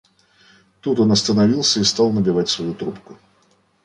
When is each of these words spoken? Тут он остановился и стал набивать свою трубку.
Тут 0.81 0.99
он 0.99 1.11
остановился 1.11 1.79
и 1.79 1.83
стал 1.83 2.11
набивать 2.11 2.49
свою 2.49 2.73
трубку. 2.73 3.19